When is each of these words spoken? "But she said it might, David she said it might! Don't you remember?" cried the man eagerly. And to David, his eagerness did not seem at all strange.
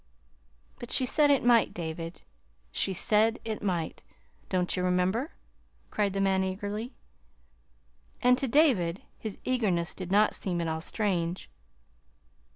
"But 0.79 0.89
she 0.91 1.05
said 1.05 1.29
it 1.29 1.45
might, 1.45 1.75
David 1.75 2.21
she 2.71 2.91
said 2.91 3.37
it 3.45 3.61
might! 3.61 4.01
Don't 4.49 4.75
you 4.75 4.81
remember?" 4.83 5.33
cried 5.91 6.13
the 6.13 6.19
man 6.19 6.43
eagerly. 6.43 6.95
And 8.19 8.35
to 8.39 8.47
David, 8.47 9.03
his 9.19 9.37
eagerness 9.43 9.93
did 9.93 10.11
not 10.11 10.33
seem 10.33 10.59
at 10.59 10.67
all 10.67 10.81
strange. 10.81 11.51